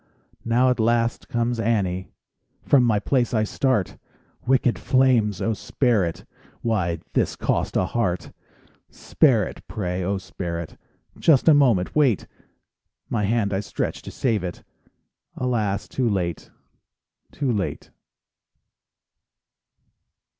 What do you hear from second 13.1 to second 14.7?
hand I stretch to save it—